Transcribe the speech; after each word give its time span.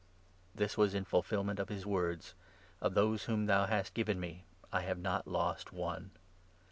This 0.55 0.79
was 0.79 0.95
in 0.95 1.05
fulfilment 1.05 1.59
of 1.59 1.69
his 1.69 1.85
words 1.85 2.33
—'Of 2.81 2.95
those 2.95 3.25
whom 3.25 3.45
thou 3.45 3.59
9 3.65 3.69
hast 3.69 3.93
given 3.93 4.19
me 4.19 4.45
I 4.73 4.81
have 4.81 4.97
not 4.97 5.27
lost 5.27 5.71
one.' 5.71 6.09